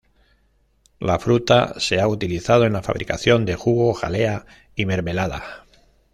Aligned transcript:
La 0.99 1.19
fruta 1.19 1.79
se 1.79 1.99
ha 2.01 2.07
utilizado 2.07 2.65
en 2.65 2.73
la 2.73 2.81
fabricación 2.81 3.45
de 3.45 3.53
jugo, 3.53 3.93
jalea 3.93 4.47
y 4.75 4.87
mermelada. 4.87 5.63